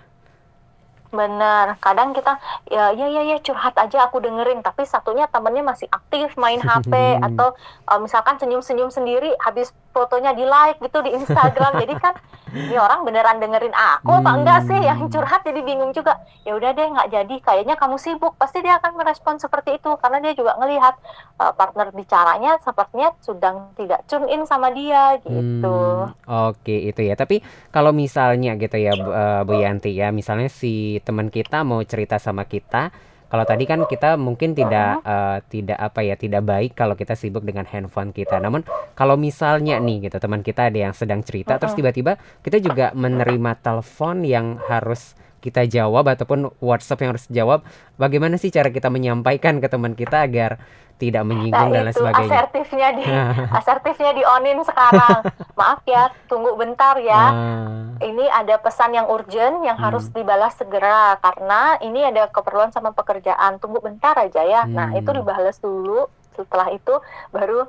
[1.09, 2.37] Benar, kadang kita
[2.69, 6.93] ya ya ya ya curhat aja aku dengerin, tapi satunya temennya masih aktif main HP
[7.19, 7.57] atau
[7.89, 11.81] uh, misalkan senyum-senyum sendiri habis fotonya di like gitu di Instagram.
[11.81, 12.13] jadi kan
[12.53, 15.09] ini orang beneran dengerin aku apa enggak sih yang Hmm.
[15.09, 16.21] curhat jadi bingung juga.
[16.45, 18.37] Ya udah deh nggak jadi, kayaknya kamu sibuk.
[18.37, 20.95] Pasti dia akan merespon seperti itu karena dia juga ngelihat
[21.41, 26.05] uh, partner bicaranya sepertinya sedang tidak tune in sama dia gitu.
[26.05, 26.13] Hmm,
[26.53, 27.17] oke itu ya.
[27.17, 27.41] Tapi
[27.73, 32.21] kalau misalnya gitu ya Bu, eh, Bu Yanti ya, misalnya si teman kita mau cerita
[32.21, 32.91] sama kita,
[33.29, 37.45] kalau tadi kan kita mungkin tidak eh, tidak apa ya, tidak baik kalau kita sibuk
[37.45, 38.41] dengan handphone kita.
[38.41, 38.65] Namun
[38.97, 43.61] kalau misalnya nih gitu teman kita ada yang sedang cerita, terus tiba-tiba kita juga menerima
[43.61, 47.59] telepon yang harus kita jawab ataupun WhatsApp yang harus jawab,
[47.95, 50.59] bagaimana sih cara kita menyampaikan ke teman kita agar
[50.99, 52.27] tidak Nah menyinggung dan lain sebagainya?
[52.27, 53.03] asertifnya di
[53.59, 55.19] asertifnya di onin sekarang.
[55.55, 57.23] Maaf ya, tunggu bentar ya.
[57.31, 57.95] Ah.
[57.99, 63.57] Ini ada pesan yang urgent yang harus dibalas segera karena ini ada keperluan sama pekerjaan.
[63.57, 64.67] Tunggu bentar aja ya.
[64.67, 64.99] Nah, Hmm.
[64.99, 66.11] itu dibalas dulu.
[66.35, 66.99] Setelah itu
[67.31, 67.63] baru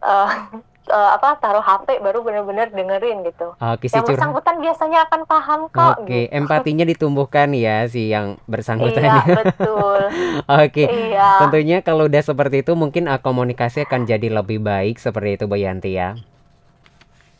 [0.00, 0.30] eh,
[0.90, 3.54] eh, apa taruh HP baru benar-benar dengerin gitu.
[3.56, 4.18] Oke, si Yang curhat.
[4.18, 6.02] bersangkutan biasanya akan paham kok.
[6.02, 6.34] Oke, gitu.
[6.34, 9.00] empatinya ditumbuhkan ya si yang bersangkutan.
[9.06, 9.34] Iya, ya.
[9.40, 10.00] betul.
[10.66, 11.28] Oke, Iya.
[11.40, 15.56] tentunya kalau udah seperti itu mungkin uh, komunikasi akan jadi lebih baik seperti itu Bu
[15.56, 16.18] Yanti ya.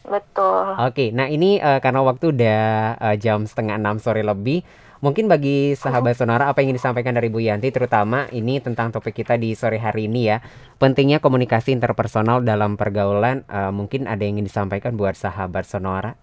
[0.05, 0.65] Betul.
[0.81, 2.63] Oke, nah ini uh, karena waktu udah
[2.97, 4.65] uh, jam setengah enam sore lebih,
[5.05, 9.13] mungkin bagi sahabat sonora apa yang ingin disampaikan dari Bu Yanti, terutama ini tentang topik
[9.21, 10.41] kita di sore hari ini ya,
[10.81, 16.17] pentingnya komunikasi interpersonal dalam pergaulan, uh, mungkin ada yang ingin disampaikan buat sahabat sonora?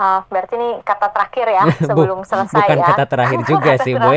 [0.00, 2.88] Ah, berarti ini kata terakhir ya sebelum selesai Bukan ya.
[2.88, 4.08] kata terakhir juga Kata sih Bu.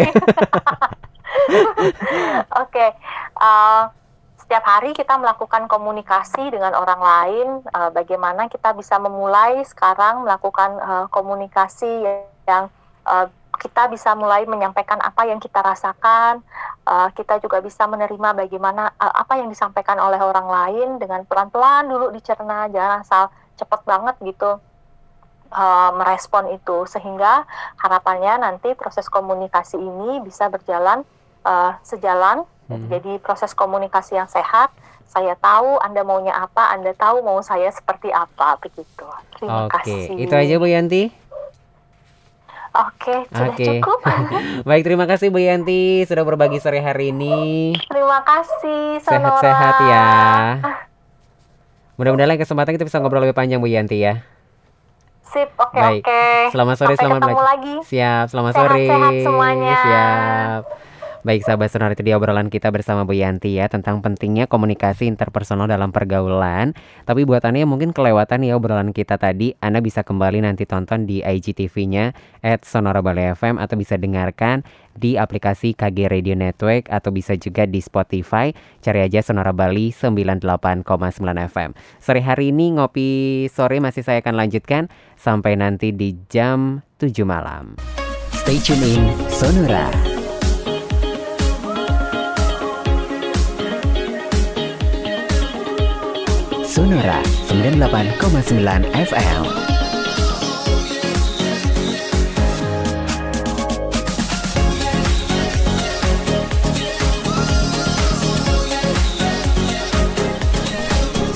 [2.64, 2.88] Oke,
[3.36, 3.84] uh,
[4.54, 7.48] setiap hari kita melakukan komunikasi dengan orang lain.
[7.74, 12.06] uh, bagaimana kita bisa memulai sekarang melakukan uh, komunikasi
[12.46, 12.70] yang
[13.02, 13.26] uh,
[13.58, 16.46] kita bisa mulai menyampaikan apa yang kita rasakan.
[16.86, 21.90] Uh, kita juga bisa menerima bagaimana uh, apa yang disampaikan oleh orang lain dengan pelan-pelan
[21.90, 24.62] dulu dicerna, jangan asal cepet banget gitu
[25.50, 27.50] uh, merespon itu sehingga
[27.82, 31.02] harapannya nanti proses komunikasi ini bisa berjalan
[31.42, 32.46] uh, sejalan
[32.76, 32.90] Hmm.
[32.90, 34.74] jadi proses komunikasi yang sehat
[35.06, 40.18] saya tahu anda maunya apa anda tahu mau saya seperti apa begitu terima Oke, kasih
[40.18, 41.14] itu aja Bu Yanti.
[42.74, 43.66] oke sudah Oke.
[43.78, 44.00] cukup
[44.68, 47.78] Baik, terima kasih Bu Yanti sudah berbagi sore hari ini.
[47.86, 48.98] terima kasih.
[49.00, 50.10] Sehat-sehat ya.
[51.94, 54.26] Mudah-mudahan lain kesempatan kita bisa ngobrol lebih panjang Bu Yanti ya.
[55.24, 56.02] sip oke Baik.
[56.02, 57.46] oke Selamat sore, Sampai selamat belajar.
[57.48, 59.22] lagi Siap, selamat Sehat-sehat sore.
[59.24, 59.76] semuanya.
[59.80, 60.62] Siap.
[61.24, 65.72] Baik sahabat sonora itu dia obrolan kita bersama Bu Yanti ya tentang pentingnya komunikasi interpersonal
[65.72, 66.76] dalam pergaulan.
[67.08, 71.08] Tapi buat Anda yang mungkin kelewatan ya obrolan kita tadi, Anda bisa kembali nanti tonton
[71.08, 72.12] di IGTV-nya
[72.44, 74.68] at Sonora FM atau bisa dengarkan
[75.00, 78.52] di aplikasi KG Radio Network atau bisa juga di Spotify.
[78.84, 80.84] Cari aja Sonora Bali 98,9
[81.48, 81.72] FM.
[82.04, 87.80] Sore hari ini ngopi sore masih saya akan lanjutkan sampai nanti di jam 7 malam.
[88.44, 89.88] Stay tune in Sonora.
[96.74, 97.22] Sonora
[97.54, 99.46] 98,9 FM.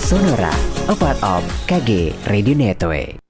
[0.02, 0.50] Sonora,
[0.90, 3.27] a part of KG Radio Network.